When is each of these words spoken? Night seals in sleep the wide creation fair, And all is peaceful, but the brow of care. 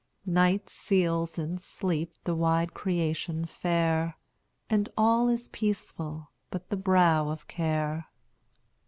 Night 0.25 0.67
seals 0.67 1.37
in 1.37 1.59
sleep 1.59 2.15
the 2.23 2.33
wide 2.33 2.73
creation 2.73 3.45
fair, 3.45 4.17
And 4.67 4.89
all 4.97 5.29
is 5.29 5.47
peaceful, 5.49 6.31
but 6.49 6.69
the 6.69 6.75
brow 6.75 7.29
of 7.29 7.47
care. 7.47 8.07